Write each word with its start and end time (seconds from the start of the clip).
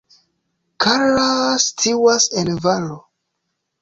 Karl 0.85 1.21
situas 1.65 2.29
en 2.43 2.51
valo. 2.65 2.99